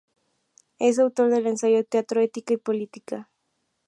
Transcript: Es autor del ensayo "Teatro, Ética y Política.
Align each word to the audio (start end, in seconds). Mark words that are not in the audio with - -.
Es 0.79 0.97
autor 0.97 1.29
del 1.29 1.45
ensayo 1.45 1.85
"Teatro, 1.85 2.21
Ética 2.21 2.55
y 2.55 2.57
Política. 2.57 3.29